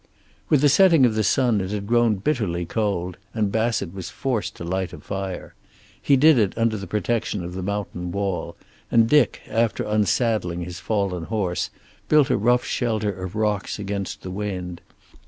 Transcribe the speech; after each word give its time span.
With 0.49 0.61
the 0.61 0.67
setting 0.67 1.05
of 1.05 1.13
the 1.13 1.23
sun 1.23 1.61
it 1.61 1.69
had 1.69 1.85
grown 1.85 2.15
bitterly 2.15 2.65
cold, 2.65 3.17
and 3.35 3.51
Bassett 3.51 3.93
was 3.93 4.09
forced 4.09 4.55
to 4.55 4.63
light 4.63 4.93
a 4.93 4.97
fire. 4.97 5.53
He 6.01 6.17
did 6.17 6.39
it 6.39 6.57
under 6.57 6.75
the 6.75 6.87
protection 6.87 7.43
of 7.43 7.53
the 7.53 7.61
mountain 7.61 8.11
wall, 8.11 8.55
and 8.89 9.07
Dick, 9.07 9.41
after 9.47 9.83
unsaddling 9.83 10.63
his 10.63 10.79
fallen 10.79 11.25
horse, 11.25 11.69
built 12.09 12.31
a 12.31 12.35
rough 12.37 12.65
shelter 12.65 13.11
of 13.13 13.35
rocks 13.35 13.77
against 13.77 14.23
the 14.23 14.31
wind. 14.31 14.81